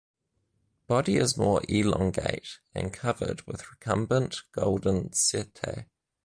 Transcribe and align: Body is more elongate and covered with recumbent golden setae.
Body 0.87 1.17
is 1.17 1.37
more 1.37 1.61
elongate 1.69 2.57
and 2.73 2.91
covered 2.91 3.43
with 3.45 3.69
recumbent 3.69 4.41
golden 4.51 5.09
setae. 5.09 5.85